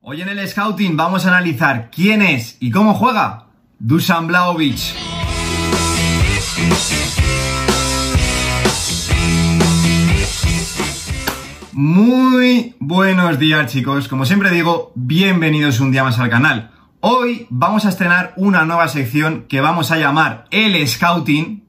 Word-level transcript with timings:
Hoy 0.00 0.22
en 0.22 0.28
el 0.28 0.46
Scouting 0.46 0.96
vamos 0.96 1.26
a 1.26 1.30
analizar 1.30 1.90
quién 1.90 2.22
es 2.22 2.56
y 2.60 2.70
cómo 2.70 2.94
juega 2.94 3.46
Dusan 3.80 4.28
Blaovic. 4.28 4.78
Muy 11.72 12.76
buenos 12.78 13.40
días 13.40 13.72
chicos, 13.72 14.06
como 14.06 14.24
siempre 14.24 14.52
digo, 14.52 14.92
bienvenidos 14.94 15.80
un 15.80 15.90
día 15.90 16.04
más 16.04 16.20
al 16.20 16.30
canal. 16.30 16.70
Hoy 17.00 17.48
vamos 17.50 17.84
a 17.84 17.88
estrenar 17.88 18.34
una 18.36 18.64
nueva 18.64 18.86
sección 18.86 19.46
que 19.48 19.60
vamos 19.60 19.90
a 19.90 19.98
llamar 19.98 20.44
El 20.52 20.86
Scouting. 20.86 21.68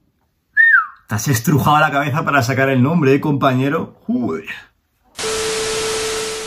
Te 1.07 1.16
has 1.16 1.27
estrujado 1.27 1.80
la 1.80 1.89
cabeza 1.89 2.23
para 2.23 2.43
sacar 2.43 2.70
el 2.70 2.84
nombre, 2.84 3.16
¿eh, 3.16 3.20
compañero? 3.20 4.00
Joder. 4.05 4.68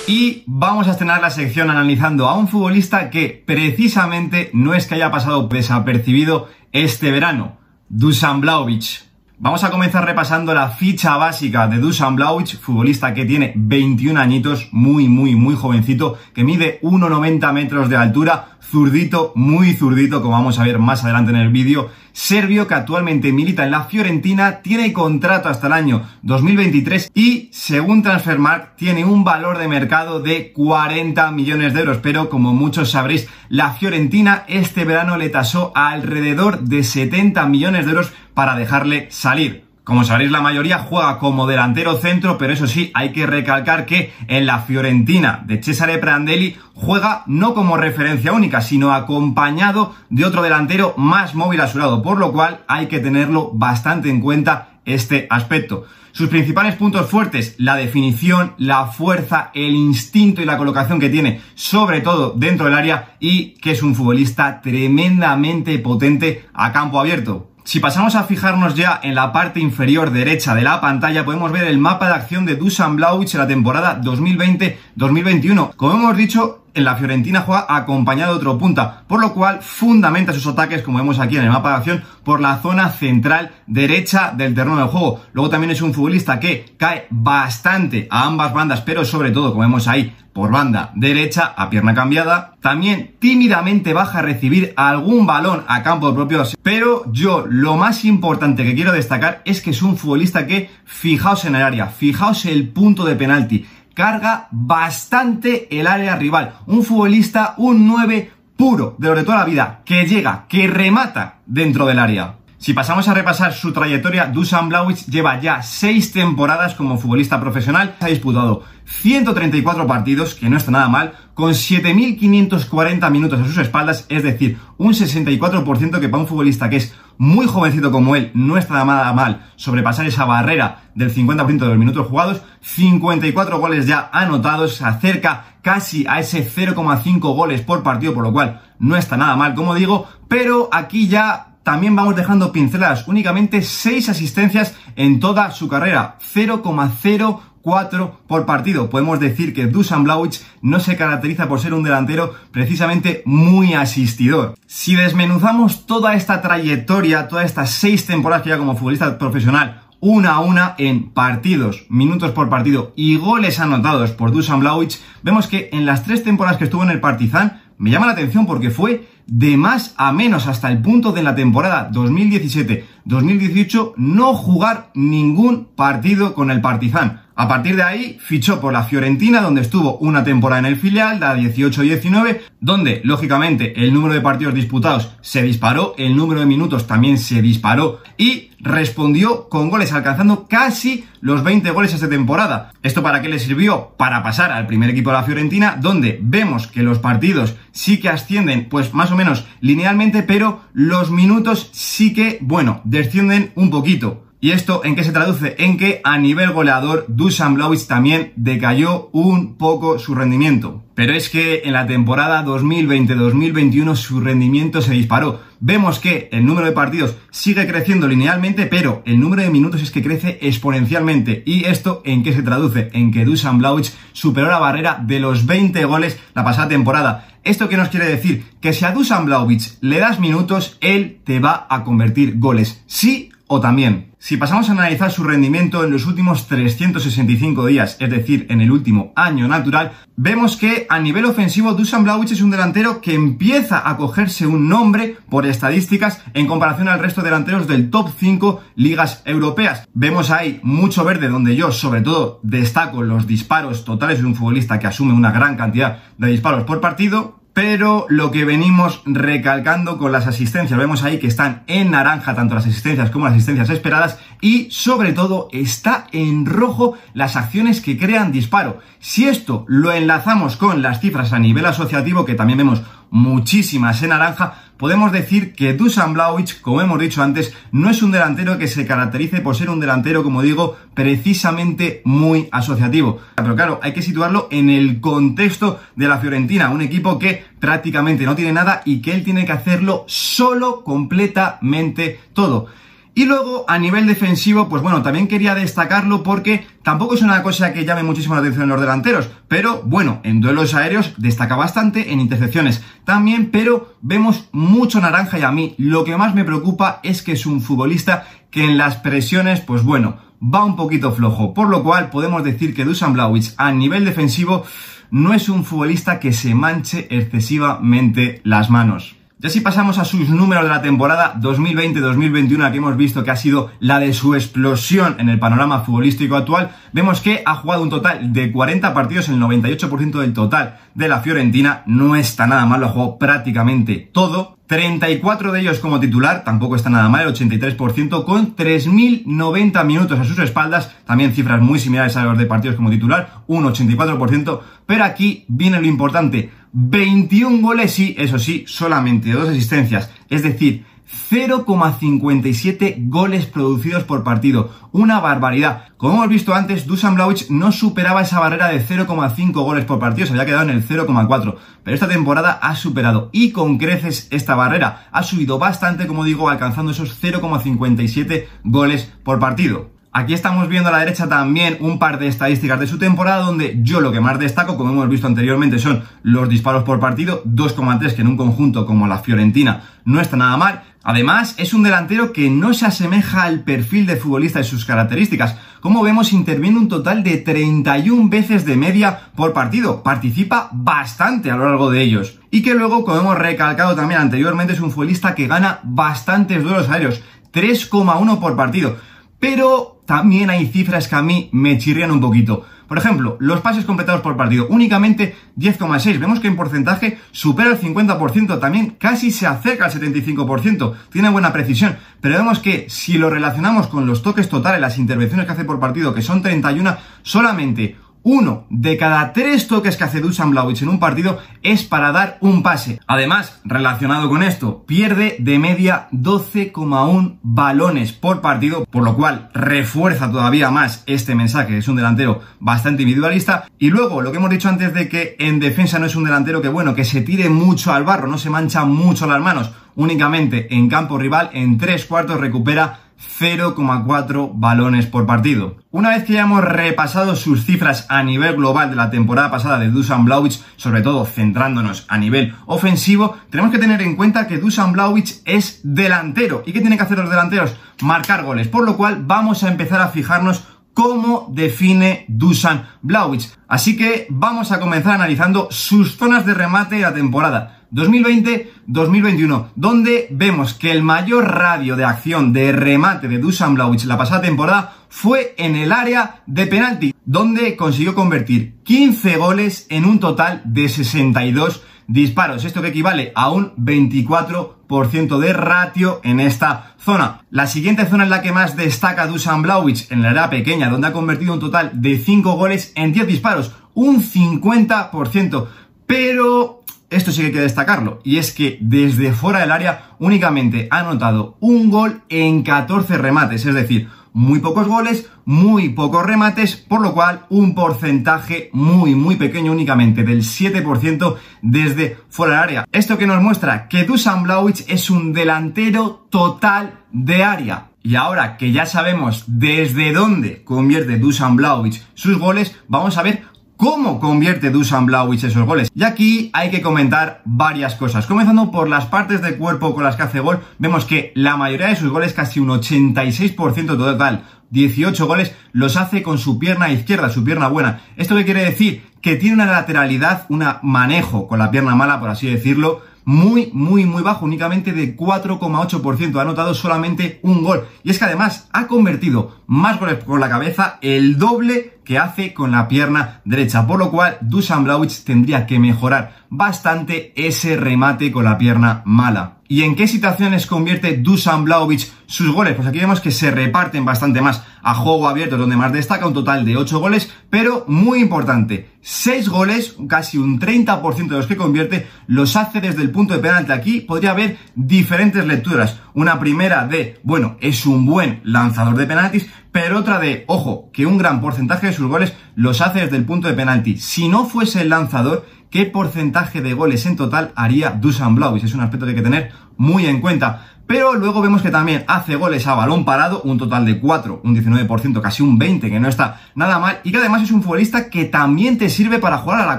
Y 0.07 0.43
vamos 0.46 0.89
a 0.89 0.93
estrenar 0.93 1.23
la 1.23 1.30
sección 1.30 1.71
analizando 1.71 2.29
a 2.29 2.37
un 2.37 2.48
futbolista 2.48 3.09
que 3.09 3.43
precisamente 3.46 4.50
no 4.53 4.75
es 4.75 4.86
que 4.86 4.96
haya 4.96 5.13
pasado 5.13 5.46
desapercibido 5.46 6.49
este 6.72 7.13
verano, 7.13 7.58
Dusan 7.89 8.41
Blaovic. 8.41 9.04
Vamos 9.39 9.63
a 9.63 9.71
comenzar 9.71 10.04
repasando 10.04 10.54
la 10.54 10.71
ficha 10.71 11.17
básica 11.17 11.68
de 11.68 11.79
Dusan 11.79 12.17
Blaovic, 12.17 12.58
futbolista 12.58 13.14
que 13.14 13.25
tiene 13.25 13.53
21 13.54 14.18
añitos, 14.18 14.68
muy, 14.72 15.08
muy, 15.08 15.36
muy 15.36 15.54
jovencito, 15.54 16.19
que 16.35 16.43
mide 16.43 16.80
1,90 16.82 17.53
metros 17.53 17.89
de 17.89 17.96
altura, 17.96 18.52
zurdito, 18.72 19.32
muy 19.35 19.75
zurdito, 19.75 20.22
como 20.22 20.32
vamos 20.32 20.58
a 20.58 20.64
ver 20.64 20.79
más 20.79 21.04
adelante 21.04 21.30
en 21.30 21.36
el 21.36 21.50
vídeo, 21.50 21.90
serbio 22.13 22.67
que 22.67 22.75
actualmente 22.75 23.30
milita 23.30 23.64
en 23.64 23.71
la 23.71 23.85
Fiorentina, 23.85 24.63
tiene 24.63 24.94
contrato 24.94 25.50
hasta 25.50 25.67
el 25.67 25.75
año 25.75 26.08
2023 26.22 27.11
y, 27.14 27.50
según 27.53 28.03
Transfermarkt, 28.03 28.79
tiene 28.79 29.04
un 29.04 29.25
valor 29.25 29.58
de 29.58 29.68
mercado 29.68 30.21
de 30.21 30.54
40 30.54 31.30
millones 31.32 31.75
de 31.75 31.80
euros, 31.80 31.99
pero 31.99 32.30
como 32.30 32.55
muchos 32.55 32.92
sabréis, 32.92 33.28
la 33.50 33.75
Fiorentina 33.75 34.44
este 34.48 34.86
verano 34.86 35.19
le 35.19 35.28
tasó 35.28 35.72
alrededor 35.75 36.60
de 36.60 36.82
70 36.82 37.44
millones 37.48 37.84
de 37.84 37.92
euros 37.92 38.12
para 38.32 38.56
dejarle 38.56 39.08
salir. 39.10 39.72
Como 39.84 40.05
sabréis, 40.05 40.30
la 40.30 40.41
mayoría 40.41 40.78
juega 40.78 41.19
como 41.19 41.48
delantero 41.48 41.97
centro, 41.97 42.38
pero 42.38 42.52
eso 42.52 42.69
sí, 42.69 42.92
hay 42.94 43.11
que 43.11 43.27
recalcar 43.27 43.84
que 43.84 44.12
en 44.28 44.47
la 44.47 44.61
Fiorentina 44.61 45.42
de 45.44 45.61
Cesare 45.61 45.98
Prandelli 45.98 46.56
juega 46.72 47.25
no 47.27 47.52
como 47.52 47.77
referencia 47.77 48.33
única, 48.33 48.60
sino 48.60 48.92
acompañado 48.92 49.92
de 50.08 50.25
otro 50.25 50.41
delantero 50.41 50.94
más 50.97 51.34
móvil 51.34 51.60
a 51.62 51.66
su 51.66 51.78
lado, 51.78 52.00
por 52.00 52.19
lo 52.19 52.30
cual 52.30 52.60
hay 52.69 52.86
que 52.86 53.00
tenerlo 53.00 53.50
bastante 53.55 54.08
en 54.08 54.20
cuenta 54.20 54.80
este 54.84 55.27
aspecto. 55.28 55.84
Sus 56.12 56.28
principales 56.28 56.77
puntos 56.77 57.10
fuertes, 57.10 57.56
la 57.58 57.75
definición, 57.75 58.55
la 58.58 58.86
fuerza, 58.86 59.50
el 59.53 59.75
instinto 59.75 60.42
y 60.42 60.44
la 60.44 60.58
colocación 60.58 61.00
que 61.00 61.08
tiene, 61.08 61.41
sobre 61.55 62.03
todo 62.03 62.34
dentro 62.36 62.66
del 62.66 62.75
área, 62.75 63.16
y 63.19 63.55
que 63.55 63.72
es 63.72 63.83
un 63.83 63.97
futbolista 63.97 64.60
tremendamente 64.60 65.77
potente 65.80 66.44
a 66.55 66.70
campo 66.70 67.00
abierto. 67.00 67.52
Si 67.64 67.78
pasamos 67.78 68.16
a 68.16 68.24
fijarnos 68.24 68.74
ya 68.74 68.98
en 69.02 69.14
la 69.14 69.32
parte 69.32 69.60
inferior 69.60 70.10
derecha 70.10 70.55
de 70.55 70.62
la 70.62 70.80
pantalla, 70.80 71.24
podemos 71.24 71.52
ver 71.52 71.64
el 71.64 71.78
mapa 71.78 72.08
de 72.08 72.14
acción 72.14 72.44
de 72.44 72.56
Dusan 72.56 72.96
Blaovic 72.96 73.34
en 73.34 73.41
la 73.41 73.46
temporada 73.46 74.00
2020-2021. 74.02 75.74
Como 75.77 75.92
hemos 75.92 76.16
dicho, 76.16 76.61
en 76.75 76.84
la 76.84 76.97
Fiorentina 76.97 77.42
juega 77.42 77.67
acompañado 77.69 78.33
de 78.33 78.39
otro 78.39 78.59
punta, 78.59 79.03
por 79.06 79.20
lo 79.20 79.33
cual 79.34 79.61
fundamenta 79.62 80.33
sus 80.33 80.47
ataques, 80.47 80.83
como 80.83 80.98
vemos 80.98 81.19
aquí 81.19 81.37
en 81.37 81.45
el 81.45 81.51
mapa 81.51 81.70
de 81.70 81.77
acción, 81.77 82.05
por 82.25 82.41
la 82.41 82.59
zona 82.59 82.91
central 82.91 83.53
derecha 83.67 84.33
del 84.37 84.55
terreno 84.55 84.77
del 84.77 84.89
juego. 84.89 85.20
Luego 85.33 85.50
también 85.50 85.70
es 85.70 85.83
un 85.83 85.95
futbolista 85.95 86.41
que 86.41 86.75
cae 86.77 87.06
bastante 87.11 88.06
a 88.11 88.27
ambas 88.27 88.53
bandas, 88.55 88.81
pero 88.81 89.05
sobre 89.05 89.31
todo, 89.31 89.50
como 89.50 89.62
vemos 89.62 89.89
ahí, 89.89 90.15
por 90.33 90.50
banda 90.50 90.93
derecha, 90.95 91.53
a 91.56 91.69
pierna 91.69 91.95
cambiada. 91.95 92.55
También 92.61 93.17
tímidamente 93.19 93.93
baja 93.93 94.20
a 94.20 94.23
recibir 94.23 94.73
algún 94.77 95.27
balón 95.27 95.65
a 95.69 95.83
campo 95.83 96.15
propio. 96.15 96.45
Pero 96.62 97.05
yo 97.12 97.45
lo 97.48 97.77
más 97.77 98.05
importante 98.05 98.65
que 98.65 98.75
quiero 98.75 98.93
destacar 98.93 99.43
es 99.44 99.61
que 99.61 99.71
es 99.71 99.82
un 99.82 99.97
futbolista 99.97 100.47
que, 100.47 100.71
fijaos 100.84 101.44
en 101.44 101.56
el 101.56 101.62
área, 101.62 101.87
fijaos 101.88 102.47
el 102.47 102.69
punto 102.69 103.05
de 103.05 103.16
penalti 103.16 103.66
carga 103.94 104.48
bastante 104.50 105.69
el 105.78 105.86
área 105.86 106.16
rival. 106.16 106.54
Un 106.66 106.84
futbolista, 106.84 107.54
un 107.56 107.86
9 107.86 108.32
puro 108.56 108.94
de 108.98 109.08
lo 109.08 109.14
de 109.14 109.25
toda 109.25 109.38
la 109.38 109.44
vida, 109.44 109.80
que 109.84 110.06
llega, 110.06 110.47
que 110.48 110.66
remata 110.66 111.38
dentro 111.47 111.86
del 111.86 111.98
área. 111.98 112.36
Si 112.62 112.75
pasamos 112.75 113.09
a 113.09 113.15
repasar 113.15 113.55
su 113.55 113.73
trayectoria, 113.73 114.27
Dusan 114.27 114.69
Blaovic 114.69 115.06
lleva 115.06 115.41
ya 115.41 115.65
6 115.65 116.12
temporadas 116.12 116.77
como 116.77 116.97
futbolista 116.97 117.41
profesional. 117.41 117.97
Ha 117.99 118.06
disputado 118.06 118.62
134 118.84 119.84
partidos, 119.89 120.37
que 120.37 120.49
no 120.49 120.59
está 120.59 120.71
nada 120.71 120.87
mal, 120.87 121.12
con 121.34 121.55
7.540 121.55 123.11
minutos 123.11 123.41
a 123.41 123.47
sus 123.47 123.59
espaldas, 123.59 124.06
es 124.09 124.23
decir, 124.23 124.61
un 124.78 124.93
64% 124.93 125.99
que 125.99 126.09
para 126.09 126.23
un 126.23 126.28
futbolista 126.28 126.71
que 126.71 126.77
es 126.77 126.95
muy 127.19 127.49
jovencito 127.49 127.91
como 127.91 128.15
él 128.15 128.31
no 128.33 128.56
está 128.56 128.84
nada 128.84 129.12
mal 129.12 129.50
sobrepasar 129.56 130.06
esa 130.06 130.25
barrera 130.25 130.84
del 130.94 131.12
50% 131.12 131.59
de 131.59 131.67
los 131.67 131.79
minutos 131.79 132.06
jugados, 132.06 132.43
54 132.61 133.59
goles 133.59 133.89
ya 133.89 134.09
anotados, 134.12 134.77
se 134.77 134.84
acerca 134.84 135.56
casi 135.62 136.06
a 136.06 136.21
ese 136.21 136.49
0,5 136.49 137.19
goles 137.34 137.61
por 137.62 137.83
partido, 137.83 138.15
por 138.15 138.23
lo 138.23 138.33
cual 138.33 138.61
no 138.79 138.97
está 138.97 139.17
nada 139.17 139.34
mal, 139.34 139.56
como 139.56 139.75
digo, 139.75 140.06
pero 140.29 140.69
aquí 140.71 141.09
ya 141.09 141.49
también 141.62 141.95
vamos 141.97 142.17
dejando 142.17 142.53
pinceladas, 142.53 143.06
únicamente 143.09 143.62
6 143.62 144.09
asistencias 144.09 144.75
en 144.97 145.21
toda 145.21 145.50
su 145.53 145.69
carrera, 145.69 146.17
0,0 146.34 147.41
4 147.62 148.21
por 148.27 148.45
partido. 148.45 148.91
Podemos 148.91 149.21
decir 149.21 149.55
que 149.55 149.67
Dusan 149.67 150.05
Blaovic 150.05 150.41
no 150.61 150.81
se 150.81 150.97
caracteriza 150.97 151.49
por 151.49 151.61
ser 151.61 151.75
un 151.75 151.84
delantero 151.84 152.34
precisamente 152.50 153.23
muy 153.25 153.75
asistidor. 153.75 154.55
Si 154.67 154.97
desmenuzamos 154.97 155.87
toda 155.87 156.15
esta 156.15 156.43
trayectoria, 156.43 157.28
todas 157.28 157.47
estas 157.47 157.71
6 157.71 158.06
temporadas 158.06 158.43
que 158.43 158.50
ya 158.50 158.59
como 158.59 158.77
futbolista 158.77 159.17
profesional, 159.19 159.83
una 160.00 160.33
a 160.33 160.41
una 160.41 160.75
en 160.79 161.11
partidos, 161.11 161.87
minutos 161.89 162.33
por 162.33 162.49
partido 162.49 162.93
y 162.97 163.17
goles 163.17 163.61
anotados 163.61 164.11
por 164.11 164.33
Dusan 164.33 164.59
Blaovic, 164.59 164.99
vemos 165.23 165.47
que 165.47 165.71
en 165.73 165.87
las 165.87 166.03
tres 166.03 166.25
temporadas 166.25 166.59
que 166.59 166.65
estuvo 166.65 166.83
en 166.83 166.91
el 166.91 167.00
Partizan, 167.00 167.62
me 167.78 167.91
llama 167.91 168.06
la 168.06 168.12
atención 168.12 168.47
porque 168.47 168.71
fue 168.71 169.09
de 169.27 169.56
más 169.56 169.94
a 169.97 170.12
menos 170.12 170.47
hasta 170.47 170.71
el 170.71 170.83
punto 170.83 171.12
de 171.12 171.21
en 171.21 171.25
la 171.25 171.34
temporada 171.34 171.91
2017-2018 171.93 173.94
no 173.97 174.34
jugar 174.34 174.91
ningún 174.94 175.69
partido 175.77 176.34
con 176.34 176.50
el 176.50 176.61
Partizan. 176.61 177.22
A 177.42 177.48
partir 177.48 177.75
de 177.75 177.82
ahí 177.82 178.19
fichó 178.20 178.60
por 178.60 178.72
la 178.72 178.84
Fiorentina, 178.84 179.41
donde 179.41 179.62
estuvo 179.62 179.97
una 179.97 180.22
temporada 180.22 180.60
en 180.60 180.66
el 180.66 180.76
filial, 180.76 181.19
la 181.19 181.36
18-19, 181.36 182.41
donde 182.60 183.00
lógicamente 183.03 183.82
el 183.82 183.92
número 183.92 184.14
de 184.14 184.20
partidos 184.20 184.54
disputados 184.54 185.10
se 185.22 185.42
disparó, 185.42 185.97
el 185.98 186.14
número 186.14 186.38
de 186.38 186.47
minutos 186.47 186.86
también 186.86 187.19
se 187.19 187.42
disparó 187.42 187.98
y 188.16 188.50
respondió 188.60 189.48
con 189.48 189.70
goles, 189.70 189.92
alcanzando 189.92 190.47
casi 190.47 191.04
los 191.20 191.42
20 191.42 191.69
goles 191.72 191.92
esta 191.92 192.08
temporada. 192.08 192.70
¿Esto 192.81 193.02
para 193.02 193.20
qué 193.20 193.28
le 193.28 193.41
sirvió? 193.41 193.97
Para 193.98 194.22
pasar 194.22 194.52
al 194.52 194.69
primer 194.69 194.91
equipo 194.91 195.10
de 195.10 195.16
la 195.16 195.25
Fiorentina, 195.25 195.76
donde 195.81 196.20
vemos 196.22 196.69
que 196.69 196.84
los 196.84 197.00
partidos 197.00 197.56
sí 197.72 197.98
que 197.98 198.08
ascienden, 198.08 198.69
pues 198.69 198.94
más 198.94 199.10
o 199.10 199.16
menos 199.16 199.47
linealmente, 199.60 200.22
pero 200.22 200.60
los 200.75 201.10
minutos 201.10 201.70
sí 201.72 202.14
que, 202.14 202.38
bueno, 202.41 202.82
descienden 202.84 203.50
un 203.56 203.70
poquito. 203.70 204.26
¿Y 204.44 204.50
esto 204.50 204.84
en 204.84 204.97
qué 204.97 205.04
se 205.04 205.12
traduce? 205.12 205.54
En 205.60 205.78
que 205.78 206.00
a 206.03 206.19
nivel 206.19 206.50
goleador 206.50 207.04
Dusan 207.06 207.54
Blaovic 207.54 207.86
también 207.86 208.32
decayó 208.34 209.08
un 209.12 209.54
poco 209.54 210.00
su 210.00 210.16
rendimiento. 210.16 210.82
Pero 210.97 211.14
es 211.14 211.28
que 211.28 211.62
en 211.64 211.75
la 211.75 211.86
temporada 211.86 212.44
2020-2021 212.44 213.94
su 213.94 214.20
rendimiento 214.20 214.82
se 214.82 214.94
disparó. 214.94 215.41
Vemos 215.60 216.00
que 216.00 216.28
el 216.32 216.44
número 216.44 216.66
de 216.66 216.72
partidos 216.72 217.14
sigue 217.31 217.69
creciendo 217.69 218.08
linealmente, 218.08 218.66
pero 218.66 219.04
el 219.06 219.20
número 219.20 219.42
de 219.42 219.50
minutos 219.50 219.81
es 219.81 219.92
que 219.92 220.02
crece 220.02 220.41
exponencialmente. 220.42 221.44
¿Y 221.47 221.66
esto 221.66 222.02
en 222.04 222.25
qué 222.25 222.32
se 222.32 222.42
traduce? 222.42 222.91
En 222.94 223.12
que 223.12 223.25
Dusan 223.25 223.58
Blaovic 223.58 223.92
superó 224.12 224.48
la 224.48 224.58
barrera 224.58 225.00
de 225.06 225.20
los 225.20 225.47
20 225.47 225.84
goles 225.84 226.19
la 226.34 226.42
pasada 226.42 226.66
temporada. 226.66 227.28
¿Esto 227.44 227.69
qué 227.69 227.76
nos 227.76 227.90
quiere 227.90 228.06
decir? 228.06 228.44
Que 228.61 228.72
si 228.72 228.84
a 228.84 228.90
Dusan 228.90 229.25
Blaovic 229.25 229.78
le 229.82 230.00
das 230.00 230.19
minutos, 230.19 230.78
él 230.81 231.20
te 231.22 231.38
va 231.38 231.69
a 231.70 231.84
convertir 231.84 232.40
goles. 232.40 232.82
Sí 232.87 233.31
o 233.52 233.60
también. 233.60 234.12
Si 234.19 234.38
pasamos 234.38 234.69
a 234.69 234.72
analizar 234.72 235.10
su 235.10 235.25
rendimiento 235.25 235.84
en 235.84 235.90
los 235.90 236.06
últimos 236.06 236.49
365 236.49 237.66
días, 237.66 237.99
es 238.00 238.08
decir, 238.08 238.46
en 238.49 238.62
el 238.62 238.70
último 238.70 239.12
año 239.14 239.46
natural, 239.46 239.93
vemos 240.16 240.56
que 240.56 240.87
a 240.88 240.99
nivel 241.00 241.26
ofensivo 241.26 241.75
Dusan 241.75 242.04
Blaovic 242.04 242.31
es 242.31 242.40
un 242.40 242.50
delantero 242.50 243.02
que 243.02 243.12
empieza 243.14 243.87
a 243.87 243.99
cogerse 243.99 244.46
un 244.46 244.70
nombre 244.70 245.19
por 245.28 245.44
estadísticas 245.44 246.22
en 246.32 246.46
comparación 246.46 246.88
al 246.88 247.00
resto 247.00 247.20
de 247.20 247.26
delanteros 247.26 247.66
del 247.66 247.90
top 247.90 248.08
5 248.16 248.60
ligas 248.76 249.22
europeas. 249.26 249.87
Vemos 249.93 250.31
ahí 250.31 250.60
mucho 250.62 251.05
verde 251.05 251.28
donde 251.28 251.55
yo 251.55 251.70
sobre 251.72 252.00
todo 252.00 252.40
destaco 252.43 253.02
los 253.02 253.26
disparos 253.26 253.84
totales 253.84 254.20
de 254.20 254.26
un 254.26 254.34
futbolista 254.34 254.78
que 254.78 254.87
asume 254.87 255.12
una 255.12 255.32
gran 255.32 255.56
cantidad 255.56 255.98
de 256.16 256.28
disparos 256.28 256.64
por 256.64 256.81
partido 256.81 257.42
pero 257.52 258.06
lo 258.08 258.31
que 258.31 258.44
venimos 258.44 259.02
recalcando 259.04 259.99
con 259.99 260.10
las 260.10 260.26
asistencias, 260.26 260.78
vemos 260.78 261.02
ahí 261.02 261.19
que 261.19 261.26
están 261.26 261.64
en 261.66 261.90
naranja 261.90 262.34
tanto 262.34 262.54
las 262.54 262.66
asistencias 262.66 263.10
como 263.10 263.26
las 263.26 263.34
asistencias 263.34 263.69
esperadas 263.69 264.19
y 264.40 264.70
sobre 264.70 265.12
todo 265.12 265.49
está 265.52 266.06
en 266.12 266.46
rojo 266.46 266.96
las 267.12 267.37
acciones 267.37 267.81
que 267.81 267.99
crean 267.99 268.32
disparo. 268.32 268.78
Si 269.00 269.28
esto 269.28 269.64
lo 269.69 269.93
enlazamos 269.93 270.56
con 270.56 270.81
las 270.81 271.00
cifras 271.00 271.32
a 271.32 271.38
nivel 271.38 271.66
asociativo, 271.66 272.25
que 272.25 272.34
también 272.34 272.58
vemos 272.58 272.82
muchísimas 273.10 274.02
en 274.02 274.08
naranja, 274.08 274.55
podemos 274.82 275.12
decir 275.12 275.52
que 275.52 275.75
Dusan 275.75 276.12
Blaovic, 276.12 276.61
como 276.61 276.81
hemos 276.81 276.99
dicho 276.99 277.23
antes, 277.23 277.55
no 277.70 277.88
es 277.88 278.02
un 278.02 278.11
delantero 278.11 278.58
que 278.58 278.67
se 278.67 278.84
caracterice 278.84 279.40
por 279.40 279.55
ser 279.55 279.70
un 279.70 279.79
delantero, 279.79 280.25
como 280.25 280.43
digo, 280.43 280.76
precisamente 280.93 282.02
muy 282.05 282.49
asociativo. 282.50 283.20
Pero 283.37 283.55
claro, 283.55 283.79
hay 283.81 283.93
que 283.93 284.02
situarlo 284.02 284.49
en 284.50 284.70
el 284.70 285.00
contexto 285.00 285.79
de 285.94 286.08
la 286.08 286.19
Fiorentina, 286.19 286.70
un 286.70 286.82
equipo 286.82 287.17
que 287.17 287.44
prácticamente 287.61 288.25
no 288.25 288.34
tiene 288.34 288.52
nada 288.52 288.82
y 288.84 289.00
que 289.00 289.14
él 289.14 289.23
tiene 289.23 289.46
que 289.46 289.52
hacerlo 289.52 290.05
solo, 290.08 290.82
completamente 290.82 292.19
todo. 292.32 292.67
Y 293.14 293.26
luego, 293.26 293.67
a 293.69 293.79
nivel 293.79 294.06
defensivo, 294.06 294.70
pues 294.70 294.82
bueno, 294.82 295.03
también 295.03 295.29
quería 295.29 295.55
destacarlo 295.55 296.23
porque 296.23 296.67
tampoco 296.82 297.14
es 297.14 297.20
una 297.20 297.43
cosa 297.43 297.75
que 297.75 297.85
llame 297.85 298.03
muchísimo 298.03 298.35
la 298.35 298.41
atención 298.41 298.62
en 298.62 298.70
los 298.70 298.81
delanteros, 298.81 299.29
pero 299.49 299.82
bueno, 299.85 300.20
en 300.25 300.41
duelos 300.41 300.75
aéreos 300.75 301.12
destaca 301.19 301.55
bastante, 301.55 302.12
en 302.12 302.20
intercepciones 302.20 302.82
también, 303.05 303.50
pero 303.50 303.97
vemos 304.00 304.49
mucho 304.53 304.99
naranja 305.00 305.38
y 305.38 305.43
a 305.43 305.53
mí 305.53 305.75
lo 305.76 306.05
que 306.05 306.17
más 306.17 306.35
me 306.35 306.44
preocupa 306.44 307.00
es 307.03 307.23
que 307.23 307.32
es 307.32 307.44
un 307.44 307.61
futbolista 307.61 308.26
que 308.50 308.64
en 308.64 308.79
las 308.79 308.97
presiones, 308.97 309.61
pues 309.61 309.82
bueno, 309.82 310.17
va 310.43 310.65
un 310.65 310.76
poquito 310.76 311.12
flojo, 311.12 311.53
por 311.53 311.69
lo 311.69 311.82
cual 311.82 312.08
podemos 312.08 312.43
decir 312.43 312.75
que 312.75 312.87
Dusan 312.87 313.12
Blaovic 313.12 313.53
a 313.58 313.73
nivel 313.73 314.06
defensivo 314.06 314.65
no 315.11 315.35
es 315.35 315.50
un 315.50 315.67
futbolista 315.67 316.19
que 316.19 316.32
se 316.32 316.55
manche 316.55 317.08
excesivamente 317.11 318.41
las 318.44 318.70
manos. 318.70 319.17
Ya 319.43 319.50
si 319.50 319.61
pasamos 319.61 319.99
a 319.99 320.05
sus 320.05 320.29
números 320.29 320.62
de 320.62 320.71
la 320.71 320.83
temporada 320.83 321.35
2020-2021, 321.41 322.71
que 322.71 322.77
hemos 322.77 322.97
visto 322.97 323.25
que 323.25 323.33
ha 323.33 323.37
sido 323.37 323.73
la 323.81 323.99
de 323.99 324.12
su 324.12 324.37
explosión 324.37 325.17
en 325.19 325.29
el 325.29 325.41
panorama 325.41 325.81
futbolístico 325.81 326.37
actual, 326.37 326.71
vemos 326.93 327.21
que 327.21 327.43
ha 327.44 327.56
jugado 327.56 327.83
un 327.83 327.91
total 327.91 328.33
de 328.33 328.53
40 328.53 328.94
partidos, 328.94 329.29
el 329.29 329.41
98% 329.41 330.21
del 330.21 330.33
total 330.33 330.79
de 330.94 331.09
la 331.09 331.23
Fiorentina. 331.23 331.83
No 331.87 332.15
está 332.15 332.47
nada 332.47 332.67
mal, 332.67 332.83
lo 332.83 332.87
ha 332.87 332.91
jugado 332.91 333.19
prácticamente 333.19 334.11
todo. 334.12 334.59
34 334.69 335.53
de 335.53 335.61
ellos 335.61 335.81
como 335.81 336.00
titular, 336.00 336.44
tampoco 336.44 336.77
está 336.77 336.89
nada 336.89 337.09
mal, 337.09 337.27
el 337.27 337.35
83%, 337.35 338.25
con 338.25 338.56
3.090 338.56 339.85
minutos 339.85 340.19
a 340.19 340.25
sus 340.25 340.39
espaldas, 340.39 340.94
también 341.05 341.35
cifras 341.35 341.61
muy 341.61 341.79
similares 341.79 342.17
a 342.17 342.25
los 342.25 342.39
de 342.39 342.47
partidos 342.47 342.77
como 342.77 342.89
titular, 342.89 343.43
un 343.49 343.65
84%, 343.65 344.61
pero 344.87 345.05
aquí 345.05 345.44
viene 345.49 345.79
lo 345.79 345.87
importante, 345.87 346.50
21 346.72 347.60
goles 347.60 347.98
y, 347.98 348.14
eso 348.19 348.38
sí, 348.38 348.64
solamente 348.66 349.32
dos 349.32 349.48
asistencias. 349.48 350.10
Es 350.28 350.42
decir, 350.42 350.84
0,57 351.30 353.08
goles 353.08 353.46
producidos 353.46 354.04
por 354.04 354.24
partido. 354.24 354.70
Una 354.92 355.20
barbaridad. 355.20 355.88
Como 355.96 356.14
hemos 356.14 356.28
visto 356.28 356.54
antes, 356.54 356.86
Dusan 356.86 357.14
Blaovic 357.14 357.50
no 357.50 357.72
superaba 357.72 358.22
esa 358.22 358.40
barrera 358.40 358.69
de 358.69 358.82
0,5 358.84 359.52
goles 359.52 359.84
por 359.84 359.98
partido, 359.98 360.26
se 360.26 360.32
había 360.32 360.46
quedado 360.46 360.62
en 360.64 360.70
el 360.70 360.86
0,4. 360.86 361.56
Pero 361.84 361.94
esta 361.94 362.08
temporada 362.08 362.52
ha 362.52 362.74
superado 362.74 363.28
y 363.32 363.52
con 363.52 363.78
creces 363.78 364.28
esta 364.30 364.54
barrera. 364.54 365.08
Ha 365.12 365.22
subido 365.22 365.58
bastante, 365.58 366.06
como 366.06 366.24
digo, 366.24 366.48
alcanzando 366.48 366.92
esos 366.92 367.22
0,57 367.22 368.46
goles 368.64 369.12
por 369.22 369.38
partido. 369.38 369.90
Aquí 370.14 370.35
estamos 370.35 370.69
viendo 370.69 370.91
a 370.91 370.93
la 370.93 370.99
derecha 370.99 371.26
también 371.26 371.79
un 371.81 371.99
par 371.99 372.19
de 372.19 372.29
estadísticas 372.29 372.79
de 372.79 372.87
su 372.87 372.99
temporada 372.99 373.47
donde 373.47 373.79
yo 373.81 374.03
lo 374.03 374.12
que 374.12 374.20
más 374.20 374.38
destaco, 374.38 374.76
como 374.76 374.93
hemos 374.93 375.09
visto 375.09 375.26
anteriormente, 375.26 375.79
son 375.79 376.05
los 376.23 376.50
disparos 376.50 376.85
por 376.85 377.00
partido, 377.00 377.43
2,3 377.44 378.14
que 378.14 378.20
en 378.20 378.26
un 378.26 378.37
conjunto 378.37 378.85
como 378.85 379.06
la 379.06 379.20
Fiorentina 379.20 379.85
no 380.05 380.20
está 380.20 380.37
nada 380.37 380.59
mal. 380.59 380.82
Además, 381.03 381.55
es 381.56 381.73
un 381.73 381.82
delantero 381.82 382.35
que 382.35 382.50
no 382.50 382.75
se 382.75 382.85
asemeja 382.85 383.44
al 383.44 383.61
perfil 383.61 384.05
de 384.05 384.17
futbolista 384.17 384.59
de 384.59 384.67
sus 384.67 384.85
características. 384.85 385.56
Como 385.81 386.03
vemos, 386.03 386.35
interviene 386.35 386.76
un 386.76 386.88
total 386.88 387.25
de 387.25 387.38
31 387.38 388.29
veces 388.29 388.67
de 388.67 388.76
media 388.76 389.31
por 389.35 389.55
partido. 389.55 390.03
Participa 390.03 390.69
bastante 390.73 391.50
a 391.50 391.56
lo 391.56 391.65
largo 391.65 391.91
de 391.91 392.03
ellos. 392.03 392.38
Y 392.50 392.61
que 392.61 392.75
luego, 392.75 393.06
como 393.06 393.19
hemos 393.19 393.38
recalcado 393.38 393.97
también 393.97 394.20
anteriormente, 394.20 394.75
es 394.75 394.81
un 394.81 394.91
futbolista 394.91 395.35
que 395.35 395.47
gana 395.47 395.81
bastantes 395.85 396.62
duelos 396.62 396.91
aéreos. 396.91 397.23
3,1 397.50 398.38
por 398.38 398.56
partido. 398.56 398.99
Pero 399.41 399.92
también 400.06 400.50
hay 400.50 400.66
cifras 400.66 401.08
que 401.08 401.14
a 401.14 401.22
mí 401.22 401.49
me 401.52 401.78
chirrían 401.78 402.10
un 402.10 402.20
poquito. 402.20 402.64
Por 402.93 402.99
ejemplo, 402.99 403.38
los 403.40 403.62
pases 403.62 403.87
completados 403.87 404.20
por 404.20 404.37
partido, 404.37 404.66
únicamente 404.69 405.34
10,6. 405.56 406.19
Vemos 406.19 406.40
que 406.40 406.49
en 406.49 406.56
porcentaje 406.56 407.19
supera 407.31 407.70
el 407.70 407.81
50%, 407.81 408.60
también 408.60 408.96
casi 408.99 409.31
se 409.31 409.46
acerca 409.46 409.87
al 409.87 409.93
75%. 409.93 410.94
Tiene 411.10 411.31
buena 411.31 411.54
precisión, 411.54 411.96
pero 412.20 412.37
vemos 412.37 412.58
que 412.58 412.87
si 412.90 413.16
lo 413.16 413.31
relacionamos 413.31 413.87
con 413.87 414.06
los 414.06 414.22
toques 414.22 414.50
totales, 414.50 414.81
las 414.81 414.99
intervenciones 414.99 415.46
que 415.46 415.52
hace 415.52 415.64
por 415.64 415.81
partido, 415.81 416.12
que 416.12 416.20
son 416.20 416.43
31, 416.43 416.96
solamente 417.22 417.96
uno 418.22 418.66
de 418.70 418.96
cada 418.96 419.32
tres 419.32 419.66
toques 419.66 419.96
que 419.96 420.04
hace 420.04 420.20
Dusan 420.20 420.50
Blaovic 420.50 420.82
en 420.82 420.88
un 420.88 420.98
partido 420.98 421.38
es 421.62 421.82
para 421.82 422.12
dar 422.12 422.38
un 422.40 422.62
pase. 422.62 423.00
Además, 423.06 423.60
relacionado 423.64 424.28
con 424.28 424.42
esto, 424.42 424.84
pierde 424.86 425.36
de 425.38 425.58
media 425.58 426.08
12,1 426.12 427.38
balones 427.42 428.12
por 428.12 428.40
partido, 428.40 428.84
por 428.84 429.04
lo 429.04 429.16
cual 429.16 429.50
refuerza 429.54 430.30
todavía 430.30 430.70
más 430.70 431.02
este 431.06 431.34
mensaje. 431.34 431.78
Es 431.78 431.88
un 431.88 431.96
delantero 431.96 432.40
bastante 432.60 433.02
individualista. 433.02 433.64
Y 433.78 433.90
luego, 433.90 434.22
lo 434.22 434.30
que 434.30 434.38
hemos 434.38 434.50
dicho 434.50 434.69
antes 434.69 434.94
de 434.94 435.08
que 435.08 435.36
en 435.38 435.60
defensa 435.60 435.98
no 435.98 436.06
es 436.06 436.16
un 436.16 436.24
delantero 436.24 436.62
que, 436.62 436.69
bueno, 436.69 436.94
que 436.94 437.04
se 437.04 437.22
tire 437.22 437.48
mucho 437.48 437.92
al 437.92 438.04
barro, 438.04 438.28
no 438.28 438.38
se 438.38 438.50
mancha 438.50 438.84
mucho 438.84 439.26
las 439.26 439.40
manos. 439.40 439.72
Únicamente 439.94 440.74
en 440.74 440.88
campo 440.88 441.19
rival, 441.19 441.50
en 441.52 441.76
tres 441.76 442.06
cuartos 442.06 442.40
recupera 442.40 443.00
0,4 443.38 444.52
balones 444.54 445.06
por 445.06 445.26
partido. 445.26 445.76
Una 445.90 446.10
vez 446.10 446.24
que 446.24 446.34
ya 446.34 446.42
hemos 446.42 446.62
repasado 446.64 447.36
sus 447.36 447.64
cifras 447.64 448.06
a 448.08 448.22
nivel 448.22 448.56
global 448.56 448.90
de 448.90 448.96
la 448.96 449.10
temporada 449.10 449.50
pasada 449.50 449.78
de 449.78 449.90
Dusan 449.90 450.24
Blaovic, 450.24 450.60
sobre 450.76 451.02
todo 451.02 451.24
centrándonos 451.24 452.06
a 452.08 452.19
nivel 452.19 452.54
ofensivo, 452.66 453.36
tenemos 453.50 453.72
que 453.72 453.78
tener 453.78 454.02
en 454.02 454.16
cuenta 454.16 454.46
que 454.46 454.58
Dusan 454.58 454.92
Blaovic 454.92 455.40
es 455.44 455.80
delantero. 455.82 456.62
¿Y 456.66 456.72
qué 456.72 456.80
tienen 456.80 456.98
que 456.98 457.04
hacer 457.04 457.19
los 457.19 457.30
delanteros? 457.30 457.74
Marcar 458.02 458.44
goles. 458.44 458.69
Por 458.69 458.84
lo 458.84 458.96
cual 458.96 459.22
vamos 459.24 459.64
a 459.64 459.70
empezar 459.70 460.00
a 460.00 460.08
fijarnos 460.08 460.64
cómo 460.94 461.48
define 461.52 462.24
Dusan 462.28 462.86
Blaovic. 463.02 463.50
Así 463.69 463.96
que 463.96 464.26
vamos 464.30 464.72
a 464.72 464.80
comenzar 464.80 465.14
analizando 465.14 465.69
sus 465.70 466.16
zonas 466.16 466.46
de 466.46 466.54
remate 466.54 466.96
de 466.96 467.02
la 467.02 467.14
temporada. 467.14 467.81
2020-2021, 467.93 469.69
donde 469.77 470.29
vemos 470.31 470.75
que 470.75 470.91
el 470.91 471.03
mayor 471.03 471.53
radio 471.53 471.97
de 471.97 472.05
acción 472.05 472.53
de 472.53 472.73
remate 472.73 473.29
de 473.29 473.39
Dusan 473.39 473.75
Blaovic 473.75 474.05
la 474.05 474.19
pasada 474.19 474.41
temporada 474.41 474.94
fue 475.09 475.55
en 475.59 475.77
el 475.77 475.93
área 475.93 476.43
de 476.47 476.67
penalti, 476.67 477.15
donde 477.25 477.77
consiguió 477.77 478.15
convertir 478.15 478.77
15 478.83 479.37
goles 479.37 479.87
en 479.91 480.06
un 480.06 480.19
total 480.19 480.62
de 480.65 480.89
62 480.89 481.83
disparos. 482.09 482.65
Esto 482.65 482.83
que 482.83 482.89
equivale 482.89 483.32
a 483.34 483.51
un 483.51 483.75
24% 483.77 485.39
de 485.39 485.53
ratio 485.53 486.20
en 486.25 486.41
esta 486.41 486.94
zona. 486.99 487.43
La 487.51 487.67
siguiente 487.67 488.06
zona 488.06 488.25
en 488.25 488.31
la 488.31 488.43
que 488.43 488.53
más 488.53 488.77
destaca 488.77 489.27
Dusan 489.27 489.63
Blaovic, 489.63 490.11
en 490.11 490.22
la 490.22 490.31
área 490.31 490.51
pequeña, 490.51 490.89
donde 490.89 491.08
ha 491.08 491.13
convertido 491.13 491.55
un 491.55 491.61
total 491.61 491.91
de 491.94 492.19
5 492.19 492.53
goles 492.55 492.93
en 492.94 493.13
10 493.13 493.27
disparos, 493.27 493.72
un 493.94 494.22
50%. 494.22 495.67
Pero 496.06 496.81
esto 497.22 497.31
sí 497.31 497.41
que 497.41 497.46
hay 497.46 497.52
que 497.52 497.60
destacarlo, 497.60 498.20
y 498.24 498.38
es 498.38 498.50
que 498.50 498.79
desde 498.81 499.32
fuera 499.32 499.60
del 499.60 499.70
área 499.70 500.10
únicamente 500.19 500.88
ha 500.91 500.98
anotado 500.98 501.56
un 501.60 501.88
gol 501.88 502.22
en 502.29 502.64
14 502.64 503.17
remates, 503.17 503.64
es 503.64 503.74
decir, 503.74 504.08
muy 504.32 504.58
pocos 504.58 504.88
goles, 504.88 505.31
muy 505.44 505.91
pocos 505.91 506.26
remates, 506.26 506.74
por 506.74 507.00
lo 507.00 507.14
cual 507.14 507.46
un 507.48 507.76
porcentaje 507.76 508.70
muy, 508.72 509.14
muy 509.14 509.36
pequeño 509.36 509.70
únicamente 509.70 510.24
del 510.24 510.43
7% 510.43 511.36
desde 511.62 512.19
fuera 512.29 512.55
del 512.55 512.62
área. 512.62 512.88
Esto 512.91 513.19
que 513.19 513.26
nos 513.29 513.41
muestra 513.41 513.87
que 513.87 514.02
Dusan 514.02 514.43
Blaovic 514.43 514.85
es 514.88 515.11
un 515.11 515.33
delantero 515.33 516.26
total 516.29 517.05
de 517.12 517.45
área. 517.45 517.91
Y 518.02 518.17
ahora 518.17 518.57
que 518.57 518.73
ya 518.73 518.85
sabemos 518.85 519.45
desde 519.47 520.12
dónde 520.12 520.64
convierte 520.64 521.19
Dusan 521.19 521.55
Blaovic 521.55 522.02
sus 522.14 522.37
goles, 522.38 522.75
vamos 522.88 523.17
a 523.17 523.23
ver 523.23 523.45
cómo 523.83 524.21
convierte 524.21 524.71
Dusan 524.71 525.07
Blaovic 525.07 525.43
esos 525.43 525.67
goles. 525.67 525.91
Y 525.93 526.05
aquí 526.05 526.51
hay 526.53 526.71
que 526.71 526.83
comentar 526.83 527.43
varias 527.45 527.97
cosas. 527.97 528.29
Comenzando 528.29 528.71
por 528.71 528.89
las 528.89 529.07
partes 529.07 529.43
de 529.43 529.57
cuerpo 529.57 529.93
con 529.93 530.05
las 530.05 530.15
que 530.15 530.23
hace 530.23 530.39
gol, 530.39 530.61
vemos 530.79 531.05
que 531.05 531.33
la 531.35 531.57
mayoría 531.57 531.89
de 531.89 531.97
sus 531.97 532.09
goles, 532.09 532.33
casi 532.33 532.61
un 532.61 532.69
86% 532.69 533.97
total, 533.99 534.45
18 534.71 535.27
goles, 535.27 535.53
los 535.73 535.97
hace 535.97 536.23
con 536.23 536.39
su 536.39 536.61
pierna 536.61 536.93
izquierda, 536.93 537.29
su 537.29 537.43
pierna 537.43 537.67
buena. 537.67 538.03
¿Esto 538.17 538.37
qué 538.37 538.45
quiere 538.45 538.65
decir? 538.65 539.05
Que 539.21 539.35
tiene 539.35 539.57
una 539.57 539.67
lateralidad, 539.67 540.47
un 540.49 540.65
manejo 540.83 541.49
con 541.49 541.59
la 541.59 541.73
pierna 541.73 541.97
mala, 541.97 542.21
por 542.21 542.31
así 542.31 542.47
decirlo, 542.47 543.03
muy, 543.25 543.71
muy, 543.73 544.05
muy 544.05 544.23
bajo, 544.23 544.45
únicamente 544.45 544.93
de 544.93 545.17
4,8%. 545.17 546.37
Ha 546.37 546.43
anotado 546.43 546.75
solamente 546.75 547.41
un 547.43 547.65
gol. 547.65 547.89
Y 548.05 548.11
es 548.11 548.19
que 548.21 548.27
además 548.27 548.69
ha 548.73 548.87
convertido 548.87 549.57
más 549.67 549.99
goles 549.99 550.23
con 550.23 550.39
la 550.39 550.49
cabeza, 550.49 550.99
el 551.03 551.37
doble 551.37 551.99
que 552.05 552.19
hace 552.19 552.53
con 552.55 552.71
la 552.71 552.89
pierna 552.89 553.41
derecha, 553.45 553.87
por 553.87 553.99
lo 553.99 554.11
cual 554.11 554.39
Dusan 554.41 554.85
Blaovic 554.85 555.25
tendría 555.25 555.67
que 555.67 555.79
mejorar 555.79 556.43
bastante 556.49 557.33
ese 557.37 557.77
remate 557.77 558.31
con 558.31 558.45
la 558.45 558.59
pierna 558.59 559.03
mala. 559.05 559.59
¿Y 559.69 559.85
en 559.85 559.95
qué 559.95 560.07
situaciones 560.07 560.67
convierte 560.67 561.17
Dusan 561.17 561.65
Blaovic 561.65 562.07
sus 562.27 562.53
goles? 562.53 562.75
Pues 562.75 562.87
aquí 562.87 562.99
vemos 562.99 563.23
que 563.23 563.31
se 563.31 563.51
reparten 563.51 564.05
bastante 564.05 564.43
más 564.43 564.63
a 564.83 564.95
juego 564.95 565.27
abierto, 565.27 565.57
donde 565.57 565.77
más 565.77 565.95
destaca 565.95 566.27
un 566.27 566.35
total 566.35 566.67
de 566.67 566.77
8 566.77 566.99
goles, 567.01 567.33
pero 567.49 567.87
muy 567.89 568.21
importante, 568.21 568.91
6 569.01 569.49
goles, 569.49 569.97
casi 570.09 570.37
un 570.37 570.61
30% 570.61 571.29
de 571.29 571.37
los 571.37 571.47
que 571.47 571.57
convierte, 571.57 572.07
los 572.27 572.55
hace 572.57 572.83
desde 572.83 573.01
el 573.01 573.11
punto 573.11 573.33
de 573.33 573.41
penalti. 573.41 573.73
Aquí 573.73 574.01
podría 574.01 574.33
haber 574.33 574.59
diferentes 574.75 575.47
lecturas. 575.47 576.01
Una 576.13 576.39
primera 576.39 576.87
de, 576.87 577.19
bueno, 577.23 577.57
es 577.61 577.87
un 577.87 578.05
buen 578.05 578.43
lanzador 578.45 578.97
de 578.97 579.07
penaltis, 579.07 579.49
pero 579.71 580.01
otra 580.01 580.19
de, 580.19 580.45
ojo, 580.49 580.91
que 580.93 581.07
un 581.07 581.17
gran 581.17 581.41
porcentaje 581.41 581.92
sus 581.93 582.09
goles 582.09 582.35
los 582.55 582.81
hace 582.81 583.01
desde 583.01 583.17
el 583.17 583.25
punto 583.25 583.49
de 583.49 583.55
penalti. 583.55 583.97
Si 583.99 584.29
no 584.29 584.45
fuese 584.45 584.83
el 584.83 584.89
lanzador, 584.89 585.47
¿qué 585.71 585.87
porcentaje 585.87 586.61
de 586.61 586.75
goles 586.75 587.07
en 587.07 587.17
total 587.17 587.53
haría 587.57 587.91
Dusan 587.91 588.35
Blaovic? 588.35 588.65
Es 588.65 588.75
un 588.75 588.81
aspecto 588.81 589.07
que 589.07 589.11
hay 589.11 589.17
que 589.17 589.23
tener 589.23 589.53
muy 589.77 590.07
en 590.07 590.21
cuenta. 590.21 590.69
Pero 590.87 591.15
luego 591.15 591.41
vemos 591.41 591.63
que 591.63 591.71
también 591.71 592.05
hace 592.09 592.37
goles 592.37 592.67
a 592.67 592.75
balón 592.75 593.05
parado, 593.05 593.41
un 593.43 593.57
total 593.57 593.87
de 593.87 593.99
4, 593.99 594.43
un 594.45 594.55
19%, 594.55 595.21
casi 595.21 595.43
un 595.43 595.59
20%, 595.59 595.81
que 595.81 596.01
no 596.01 596.09
está 596.09 596.41
nada 596.55 596.79
mal. 596.79 597.01
Y 597.05 597.13
que 597.13 597.19
además 597.19 597.43
es 597.43 597.51
un 597.51 597.63
futbolista 597.63 598.11
que 598.11 598.25
también 598.25 598.79
te 598.79 598.91
sirve 598.91 599.19
para 599.19 599.39
jugar 599.39 599.61
a 599.61 599.67
la 599.67 599.79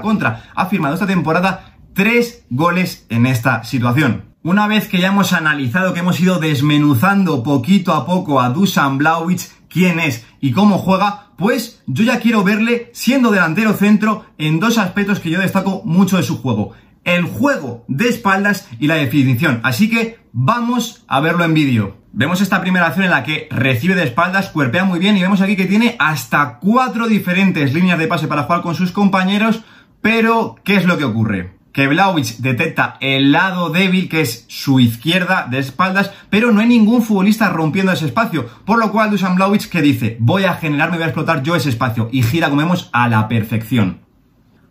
contra. 0.00 0.44
Ha 0.54 0.66
firmado 0.66 0.94
esta 0.94 1.06
temporada 1.06 1.76
3 1.92 2.46
goles 2.50 3.06
en 3.10 3.26
esta 3.26 3.62
situación. 3.64 4.34
Una 4.42 4.66
vez 4.66 4.88
que 4.88 4.98
ya 4.98 5.08
hemos 5.08 5.32
analizado, 5.32 5.94
que 5.94 6.00
hemos 6.00 6.20
ido 6.20 6.38
desmenuzando 6.38 7.42
poquito 7.42 7.94
a 7.94 8.04
poco 8.04 8.40
a 8.40 8.50
Dusan 8.50 8.98
Blaovic, 8.98 9.48
quién 9.68 10.00
es 10.00 10.26
y 10.40 10.52
cómo 10.52 10.78
juega, 10.78 11.23
pues 11.36 11.82
yo 11.86 12.04
ya 12.04 12.20
quiero 12.20 12.44
verle 12.44 12.90
siendo 12.92 13.30
delantero 13.30 13.74
centro 13.74 14.26
en 14.38 14.60
dos 14.60 14.78
aspectos 14.78 15.20
que 15.20 15.30
yo 15.30 15.40
destaco 15.40 15.82
mucho 15.84 16.16
de 16.16 16.22
su 16.22 16.40
juego. 16.40 16.72
El 17.04 17.24
juego 17.24 17.84
de 17.88 18.08
espaldas 18.08 18.68
y 18.78 18.86
la 18.86 18.94
definición. 18.94 19.60
Así 19.62 19.90
que 19.90 20.18
vamos 20.32 21.04
a 21.06 21.20
verlo 21.20 21.44
en 21.44 21.54
vídeo. 21.54 21.98
Vemos 22.12 22.40
esta 22.40 22.60
primera 22.60 22.86
acción 22.86 23.04
en 23.04 23.10
la 23.10 23.24
que 23.24 23.48
recibe 23.50 23.96
de 23.96 24.04
espaldas, 24.04 24.50
cuerpea 24.50 24.84
muy 24.84 25.00
bien 25.00 25.16
y 25.16 25.22
vemos 25.22 25.40
aquí 25.40 25.56
que 25.56 25.66
tiene 25.66 25.96
hasta 25.98 26.58
cuatro 26.60 27.08
diferentes 27.08 27.74
líneas 27.74 27.98
de 27.98 28.06
pase 28.06 28.28
para 28.28 28.44
jugar 28.44 28.62
con 28.62 28.76
sus 28.76 28.92
compañeros, 28.92 29.62
pero 30.00 30.54
¿qué 30.62 30.76
es 30.76 30.84
lo 30.84 30.96
que 30.96 31.04
ocurre? 31.04 31.54
Que 31.74 31.88
Vlaovic 31.88 32.36
detecta 32.38 32.96
el 33.00 33.32
lado 33.32 33.68
débil, 33.68 34.08
que 34.08 34.20
es 34.20 34.44
su 34.48 34.78
izquierda 34.78 35.48
de 35.50 35.58
espaldas, 35.58 36.12
pero 36.30 36.52
no 36.52 36.60
hay 36.60 36.68
ningún 36.68 37.02
futbolista 37.02 37.50
rompiendo 37.50 37.90
ese 37.90 38.06
espacio, 38.06 38.48
por 38.64 38.78
lo 38.78 38.92
cual 38.92 39.10
Dusan 39.10 39.34
Vlaovic 39.34 39.68
que 39.68 39.82
dice, 39.82 40.16
voy 40.20 40.44
a 40.44 40.54
generarme, 40.54 40.96
voy 40.98 41.02
a 41.02 41.08
explotar 41.08 41.42
yo 41.42 41.56
ese 41.56 41.70
espacio, 41.70 42.08
y 42.12 42.22
gira, 42.22 42.48
como 42.48 42.62
vemos, 42.62 42.88
a 42.92 43.08
la 43.08 43.26
perfección. 43.26 44.04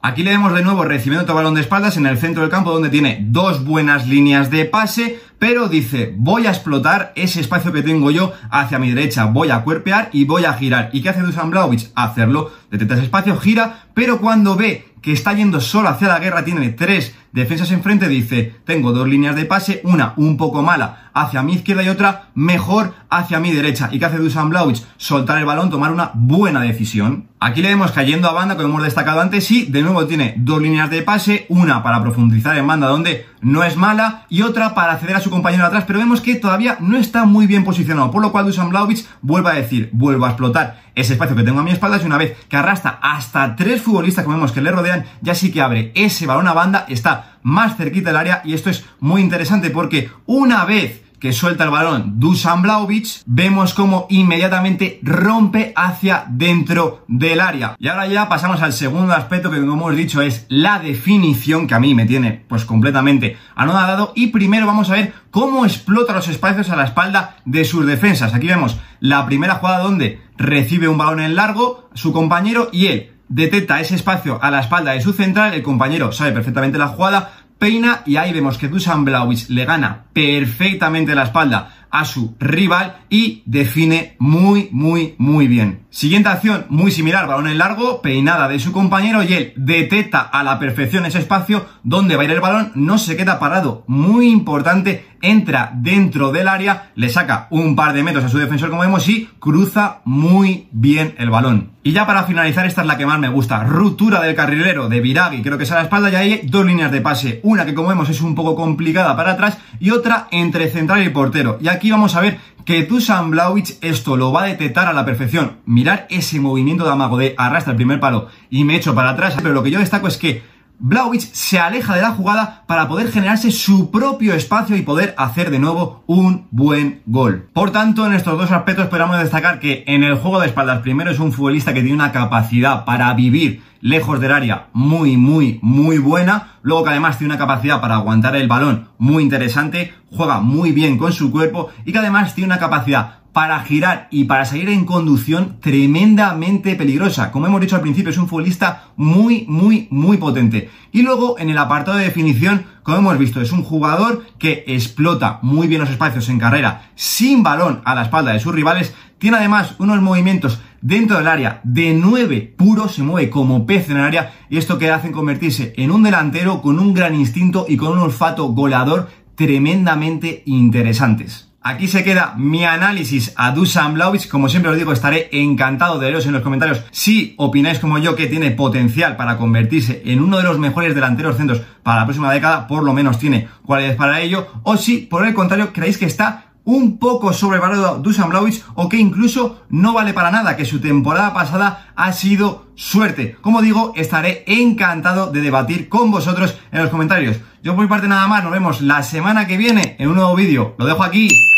Aquí 0.02 0.24
le 0.24 0.32
vemos 0.32 0.54
de 0.54 0.64
nuevo 0.64 0.84
recibiendo 0.84 1.24
otro 1.24 1.36
balón 1.36 1.56
de 1.56 1.62
espaldas 1.62 1.98
en 1.98 2.06
el 2.06 2.18
centro 2.18 2.42
del 2.42 2.52
campo 2.52 2.72
donde 2.72 2.90
tiene 2.90 3.20
dos 3.22 3.66
buenas 3.66 4.08
líneas 4.08 4.50
de 4.50 4.64
pase, 4.64 5.20
pero 5.40 5.68
dice, 5.68 6.14
voy 6.18 6.48
a 6.48 6.52
explotar 6.52 7.12
ese 7.16 7.42
espacio 7.42 7.74
que 7.74 7.84
tengo 7.84 8.12
yo 8.12 8.34
hacia 8.50 8.80
mi 8.80 8.90
derecha, 8.90 9.26
voy 9.26 9.50
a 9.50 9.62
cuerpear 9.64 10.10
y 10.14 10.24
voy 10.24 10.46
a 10.46 10.54
girar. 10.54 10.90
¿Y 10.94 11.02
qué 11.02 11.10
hace 11.10 11.22
Dusan 11.22 11.52
Blaovic? 11.52 11.90
Hacerlo, 11.96 12.52
detecta 12.72 12.94
ese 12.94 13.04
espacio, 13.04 13.38
gira, 13.38 13.88
pero 13.94 14.20
cuando 14.20 14.56
ve 14.56 14.93
que 15.04 15.12
está 15.12 15.34
yendo 15.34 15.62
solo 15.62 15.90
hacia 15.90 16.08
la 16.08 16.18
guerra, 16.18 16.46
tiene 16.46 16.70
tres 16.70 17.14
defensas 17.34 17.72
enfrente, 17.72 18.08
dice, 18.08 18.56
tengo 18.63 18.94
dos 18.94 19.08
líneas 19.08 19.36
de 19.36 19.46
pase, 19.46 19.82
una 19.84 20.13
un 20.18 20.38
poco 20.38 20.62
mala 20.62 21.12
hacia 21.13 21.44
mi 21.44 21.54
izquierda 21.54 21.84
y 21.84 21.90
otra 21.90 22.30
mejor 22.34 22.94
hacia 23.10 23.40
mi 23.40 23.52
derecha. 23.52 23.90
¿Y 23.92 24.00
qué 24.00 24.06
hace 24.06 24.18
Dusan? 24.18 24.52
Soltar 24.98 25.38
el 25.38 25.46
balón, 25.46 25.70
tomar 25.70 25.92
una 25.92 26.12
buena 26.13 26.62
decisión. 26.62 27.28
Aquí 27.40 27.62
le 27.62 27.70
vemos 27.70 27.92
cayendo 27.92 28.30
a 28.30 28.34
banda, 28.34 28.56
como 28.56 28.70
hemos 28.70 28.84
destacado 28.84 29.20
antes, 29.20 29.50
y 29.52 29.66
de 29.66 29.82
nuevo 29.82 30.06
tiene 30.06 30.36
dos 30.38 30.62
líneas 30.62 30.90
de 30.90 31.02
pase, 31.02 31.46
una 31.50 31.84
para 31.84 32.02
profundizar 32.02 32.58
en 32.58 32.66
banda 32.66 32.88
donde 32.88 33.25
no 33.42 33.63
es 33.63 33.75
mala 33.75 34.25
y 34.30 34.42
otra 34.44 34.74
para 34.74 34.94
acceder 34.94 35.18
a 35.18 35.20
su 35.20 35.30
compañero 35.30 35.66
atrás, 35.66 35.84
pero 35.86 36.00
vemos 36.00 36.22
que 36.22 36.36
todavía 36.36 36.78
no 36.80 36.98
está 36.98 37.25
muy 37.25 37.46
bien 37.46 37.66
posicionado, 37.66 38.12
por 38.12 38.22
lo 38.22 38.32
cual 38.32 38.46
Dusan 38.46 38.70
Blaovic 38.70 39.06
vuelve 39.22 39.50
a 39.50 39.56
decir, 39.56 39.90
vuelvo 39.92 40.25
a 40.25 40.30
explotar 40.30 40.82
ese 40.96 41.13
espacio 41.13 41.36
que 41.36 41.44
tengo 41.44 41.60
a 41.60 41.63
mi 41.63 41.72
espalda 41.72 42.00
y 42.02 42.06
una 42.06 42.18
vez 42.18 42.38
que 42.48 42.56
arrastra 42.56 43.00
hasta 43.02 43.56
tres 43.56 43.82
futbolistas 43.82 44.24
como 44.24 44.38
vemos 44.38 44.52
que 44.52 44.62
le 44.62 44.72
rodean, 44.72 45.06
ya 45.22 45.36
sí 45.36 45.52
que 45.52 45.62
abre 45.62 45.92
ese 45.96 46.25
balón 46.25 46.48
a 46.48 46.54
banda, 46.54 46.86
está 46.88 47.23
más 47.42 47.77
cerquita 47.77 48.10
del 48.10 48.18
área 48.18 48.42
y 48.46 48.53
esto 48.53 48.70
es 48.70 48.86
muy 49.00 49.22
interesante 49.22 49.70
porque 49.70 50.10
una 50.25 50.65
vez 50.65 51.03
que 51.24 51.32
suelta 51.32 51.63
el 51.63 51.70
balón 51.70 52.20
Dusan 52.20 52.62
Blaovic, 52.62 53.22
vemos 53.25 53.74
como 53.74 54.08
inmediatamente 54.10 55.00
rompe 55.03 55.72
hacia 55.74 56.25
dentro 56.27 57.06
del 57.08 57.39
área. 57.39 57.77
Y 57.80 57.88
ahora 57.88 58.08
ya 58.08 58.27
pasamos 58.27 58.62
al 58.62 58.74
segundo 58.74 59.13
aspecto 59.13 59.50
que 59.50 59.62
como 59.62 59.72
hemos 59.72 59.96
dicho 59.96 60.22
es 60.22 60.46
la 60.50 60.80
definición 60.80 61.65
que 61.65 61.75
a 61.75 61.80
mí 61.80 61.96
me 61.96 62.06
tiene 62.06 62.44
pues 62.50 62.65
completamente 62.65 63.38
anodado 63.56 64.12
y 64.18 64.27
primero 64.27 64.68
vamos 64.68 64.89
a 64.89 64.96
ver 64.96 65.13
cómo 65.32 65.63
explota 65.63 66.12
los 66.12 66.27
espacios 66.27 66.70
a 66.72 66.75
la 66.75 66.84
espalda 66.84 67.38
de 67.46 67.63
sus 67.63 67.86
defensas. 67.86 68.34
Aquí 68.34 68.48
vemos 68.48 68.77
la 69.00 69.25
primera 69.25 69.56
jugada 69.56 69.80
donde 69.80 70.22
recibe 70.36 70.89
un 70.89 70.98
balón 70.98 71.22
en 71.22 71.36
largo 71.36 71.89
su 71.94 72.12
compañero 72.12 72.68
y 72.74 72.88
él 72.88 73.12
detecta 73.34 73.80
ese 73.80 73.96
espacio 73.96 74.38
a 74.42 74.52
la 74.52 74.60
espalda 74.60 74.92
de 74.92 75.02
su 75.02 75.12
central, 75.12 75.56
el 75.56 75.63
compañero 75.63 76.12
sabe 76.12 76.34
perfectamente 76.34 76.78
la 76.78 76.90
jugada, 76.90 77.32
peina 77.58 78.04
y 78.06 78.18
ahí 78.18 78.32
vemos 78.32 78.60
que 78.60 78.68
Dusan 78.68 79.06
Blaovic 79.06 79.50
le 79.50 79.66
gana 79.66 80.04
perfectamente 80.13 81.16
la 81.16 81.24
espalda 81.24 81.88
a 81.90 82.06
su 82.06 82.36
rival 82.40 82.98
y 83.10 83.42
define 83.46 84.16
muy, 84.20 84.70
muy, 84.72 85.16
muy 85.18 85.48
bien. 85.48 85.86
Siguiente 85.90 86.30
acción, 86.30 86.66
muy 86.70 86.92
similar, 86.92 87.28
balón 87.28 87.48
en 87.48 87.58
largo, 87.58 88.02
peinada 88.02 88.48
de 88.48 88.60
su 88.60 88.72
compañero 88.72 89.24
y 89.24 89.34
él 89.34 89.54
detecta 89.56 90.22
a 90.22 90.44
la 90.44 90.60
perfección 90.60 91.06
ese 91.06 91.20
espacio 91.20 91.66
donde 91.84 92.16
va 92.16 92.24
a 92.24 92.25
ir 92.25 92.32
el 92.32 92.42
balón, 92.42 92.72
no 92.75 92.98
se 92.98 93.16
queda 93.16 93.40
parado. 93.40 93.84
Muy 93.88 94.30
importante, 94.30 95.06
entra 95.24 95.72
dentro 95.74 96.32
del 96.32 96.48
área, 96.48 96.92
le 96.94 97.10
saca 97.10 97.48
un 97.50 97.75
par 97.75 97.94
de 97.94 98.03
metros 98.03 98.25
a 98.25 98.30
su 98.30 98.38
defensor 98.38 98.70
como 98.70 98.84
vemos 98.84 99.10
y 99.10 99.30
cruza 99.39 100.01
muy 100.06 100.68
bien 100.72 101.15
el 101.18 101.32
balón. 101.32 101.72
Y 101.82 101.92
ya 101.92 102.06
para 102.06 102.24
finalizar, 102.24 102.65
esta 102.65 102.82
es 102.82 102.88
la 102.88 102.98
que 102.98 103.06
más 103.06 103.20
me 103.20 103.30
gusta. 103.30 103.63
Ruptura 103.63 104.22
del 104.22 104.36
carrilero 104.36 104.88
de 104.88 105.01
Viragui, 105.01 105.42
creo 105.42 105.58
que 105.58 105.63
es 105.63 105.72
a 105.72 105.75
la 105.75 105.82
espalda 105.84 106.12
y 106.12 106.15
hay 106.15 106.42
dos 106.44 106.65
líneas 106.65 106.92
de 106.92 107.01
pase. 107.01 107.39
Una 107.44 107.65
que 107.65 107.74
como 107.74 107.89
vemos 107.89 108.10
es 108.10 108.22
un 108.22 108.36
poco 108.36 108.56
complicada 108.56 109.15
para 109.18 109.32
atrás 109.32 109.58
y 109.80 109.89
otra 109.89 110.27
entre 110.32 110.70
central 110.70 111.03
y 111.03 111.10
portero. 111.10 111.58
Y 111.60 111.68
aquí 111.68 111.92
vamos 111.92 112.15
a 112.15 112.22
ver 112.22 112.39
que 112.65 112.86
Dusan 112.86 113.32
Blaovic 113.32 113.77
esto 113.82 114.15
lo 114.15 114.32
va 114.32 114.44
a 114.44 114.48
detectar 114.48 114.88
a 114.88 114.94
la 114.94 115.03
perfección. 115.03 115.58
Mirar 115.65 116.08
ese 116.10 116.39
movimiento 116.39 116.86
de 116.86 116.92
amago 116.92 117.18
de 117.18 117.36
arrastra 117.38 117.72
el 117.72 117.77
primer 117.77 118.00
palo 118.00 118.27
y 118.50 118.63
me 118.63 118.75
echo 118.75 118.96
para 118.96 119.10
atrás. 119.10 119.36
Pero 119.42 119.53
lo 119.53 119.63
que 119.63 119.72
yo 119.72 119.80
destaco 119.80 120.08
es 120.08 120.18
que 120.18 120.42
Blaovic 120.86 121.22
se 121.22 121.60
aleja 121.60 121.96
de 121.96 122.02
la 122.02 122.12
jugada 122.12 122.66
para 122.68 122.90
poder 122.90 123.10
generarse 123.10 123.52
su 123.52 123.90
propio 123.90 124.34
espacio 124.34 124.75
y 124.75 124.82
poder 124.82 125.16
hacer 125.18 125.50
de 125.50 125.58
nuevo 125.58 126.04
un 126.08 126.50
buen 126.52 127.02
gol. 127.06 127.48
Por 127.54 127.72
tanto, 127.72 128.06
en 128.06 128.12
estos 128.12 128.38
dos 128.38 128.52
aspectos 128.52 128.84
esperamos 128.84 129.18
destacar 129.18 129.62
que 129.62 129.86
en 129.88 130.04
el 130.04 130.16
juego 130.16 130.42
de 130.42 130.48
espaldas 130.48 130.82
primero 130.82 131.10
es 131.10 131.20
un 131.20 131.32
futbolista 131.32 131.74
que 131.74 131.80
tiene 131.80 131.96
una 131.96 132.12
capacidad 132.12 132.84
para 132.84 133.13
vivir 133.13 133.63
lejos 133.80 134.20
del 134.20 134.34
área 134.34 134.68
muy, 134.74 135.16
muy, 135.16 135.58
muy 135.62 136.00
buena. 136.00 136.58
Luego 136.63 136.84
que 136.84 136.90
además 136.90 137.18
tiene 137.18 137.34
una 137.34 137.40
capacidad 137.40 137.80
para 137.80 137.96
aguantar 137.96 138.36
el 138.36 138.50
balón 138.50 138.90
muy 138.98 139.24
interesante, 139.24 139.94
juega 140.12 140.42
muy 140.42 140.74
bien 140.74 140.98
con 140.98 141.13
su 141.13 141.32
cuerpo 141.32 141.70
y 141.86 141.94
que 141.94 142.00
además 142.00 142.36
tiene 142.36 142.48
una 142.48 142.60
capacidad 142.60 143.23
para 143.34 143.60
girar 143.63 144.08
y 144.12 144.25
para 144.25 144.46
salir 144.46 144.70
en 144.70 144.86
conducción 144.86 145.58
tremendamente 145.60 146.75
peligrosa. 146.75 147.32
Como 147.32 147.48
hemos 147.48 147.60
dicho 147.60 147.75
al 147.75 147.82
principio, 147.82 148.12
es 148.12 148.18
un 148.18 148.28
futbolista 148.28 148.90
muy, 148.96 149.46
muy, 149.50 149.88
muy 149.90 150.18
potente. 150.18 150.70
Y 150.92 151.02
luego, 151.02 151.40
en 151.40 151.50
el 151.50 151.58
apartado 151.58 151.98
de 151.98 152.06
definición, 152.06 152.66
como 152.84 153.00
hemos 153.00 153.18
visto, 153.18 153.42
es 153.42 153.52
un 153.52 153.63
jugador 153.63 154.24
que 154.38 154.63
explota 154.68 155.40
muy 155.42 155.68
bien 155.68 155.82
los 155.82 155.90
espacios 155.90 156.30
en 156.30 156.40
carrera 156.40 156.92
sin 156.96 157.42
balón 157.42 157.82
a 157.86 157.96
la 157.96 158.04
espalda 158.04 158.34
de 158.34 158.40
sus 158.40 158.54
rivales. 158.54 158.94
Tiene 159.18 159.38
además 159.38 159.75
unos 159.80 160.00
movimientos 160.02 160.62
dentro 160.82 161.18
del 161.18 161.28
área 161.28 161.62
de 161.63 161.94
9 161.94 162.54
puro, 162.56 162.88
se 162.88 163.02
mueve 163.02 163.32
como 163.32 163.66
pez 163.66 163.90
en 163.90 163.98
el 163.98 164.04
área 164.04 164.34
y 164.50 164.58
esto 164.58 164.78
que 164.78 164.92
hace 164.92 165.12
convertirse 165.12 165.74
en 165.78 165.92
un 165.92 166.04
delantero 166.04 166.62
con 166.62 166.78
un 166.78 166.94
gran 166.94 167.16
instinto 167.16 167.66
y 167.68 167.78
con 167.78 167.94
un 167.94 168.00
olfato 168.00 168.48
goleador 168.50 169.10
tremendamente 169.36 170.44
interesantes. 170.46 171.53
Aquí 171.65 171.88
se 171.88 172.03
queda 172.03 172.34
mi 172.36 172.65
análisis 172.65 173.32
a 173.38 173.51
Dusan 173.51 173.93
Blaovic. 173.93 174.27
Como 174.27 174.50
siempre 174.50 174.70
os 174.70 174.77
digo, 174.77 174.91
estaré 174.91 175.29
encantado 175.32 175.98
de 175.98 176.08
leeros 176.08 176.25
en 176.25 176.34
los 176.34 176.41
comentarios 176.41 176.84
si 176.91 177.36
opináis 177.38 177.79
como 177.79 178.00
yo 178.00 178.17
que 178.17 178.27
tiene 178.27 178.51
potencial 178.51 179.15
para 179.15 179.38
convertirse 179.38 180.01
en 180.05 180.22
uno 180.22 180.36
de 180.36 180.43
los 180.43 180.60
mejores 180.60 180.93
delanteros 180.93 181.38
centros 181.38 181.62
para 181.82 182.01
la 182.01 182.05
próxima 182.05 182.34
década, 182.34 182.67
por 182.67 182.84
lo 182.84 182.91
menos 182.91 183.17
tiene 183.17 183.48
cualidades 183.65 183.96
para 183.96 184.20
ello, 184.20 184.48
o 184.63 184.75
si 184.75 184.98
por 184.98 185.25
el 185.25 185.34
contrario 185.34 185.72
creéis 185.72 185.98
que 185.98 186.05
está 186.05 186.48
un 186.65 186.98
poco 186.98 187.32
sobrevalorado 187.32 187.98
Dusan 188.00 188.29
Blaovic 188.29 188.62
o 188.75 188.89
que 188.89 188.98
incluso 188.98 189.63
no 189.70 189.93
vale 189.93 190.13
para 190.13 190.32
nada, 190.32 190.58
que 190.58 190.65
su 190.65 190.82
temporada 190.82 191.34
pasada 191.34 191.93
ha 191.96 192.12
sido 192.12 192.67
suerte. 192.75 193.38
Como 193.39 193.62
digo, 193.62 193.93
estaré 193.96 194.43
encantado 194.48 195.32
de 195.32 195.39
debatir 195.39 195.88
con 195.88 196.12
vosotros 196.12 196.58
en 196.74 196.82
los 196.82 196.89
comentarios. 196.89 197.38
Yo 197.62 197.74
por 197.74 197.86
mi 197.86 197.89
parte 197.89 198.10
nada 198.10 198.27
más, 198.27 198.43
nos 198.43 198.51
vemos 198.51 198.82
la 198.82 199.01
semana 199.01 199.48
que 199.48 199.55
viene 199.55 199.96
en 199.98 200.10
un 200.10 200.15
nuevo 200.15 200.36
vídeo. 200.36 200.75
Lo 200.77 200.86
dejo 200.86 201.03
aquí. 201.03 201.53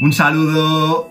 Un 0.00 0.12
saludo. 0.12 1.08